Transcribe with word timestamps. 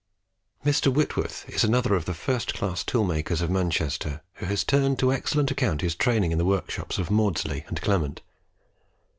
Mr. 0.65 0.91
Whitworth 0.91 1.47
is 1.47 1.63
another 1.63 1.93
of 1.93 2.05
the 2.05 2.15
first 2.15 2.55
class 2.55 2.83
tool 2.83 3.03
makers 3.03 3.39
of 3.39 3.51
Manchester 3.51 4.23
who 4.37 4.47
has 4.47 4.63
turned 4.63 4.97
to 4.97 5.13
excellent 5.13 5.51
account 5.51 5.81
his 5.81 5.93
training 5.93 6.31
in 6.31 6.39
the 6.39 6.43
workshops 6.43 6.97
of 6.97 7.11
Maudslay 7.11 7.63
and 7.67 7.79
Clement. 7.79 8.21